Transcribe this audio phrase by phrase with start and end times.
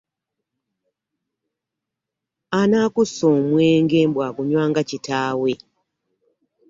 [2.59, 5.51] Anaakussa omwenge mbu agunywa nga kitaawe.